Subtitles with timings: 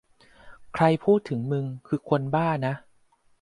[0.73, 2.73] ใครพูดถึงมึงคือคนบ้านะ